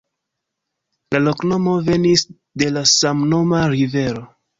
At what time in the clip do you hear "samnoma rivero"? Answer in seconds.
2.93-4.25